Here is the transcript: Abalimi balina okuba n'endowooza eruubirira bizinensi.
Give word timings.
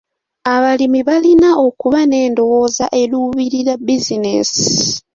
Abalimi 0.53 0.99
balina 1.07 1.49
okuba 1.67 1.99
n'endowooza 2.05 2.85
eruubirira 3.01 3.73
bizinensi. 3.85 4.69